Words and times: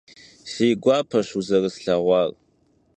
Si 0.51 0.67
guapeş 0.83 1.27
vuzerıslheğuar. 1.33 2.29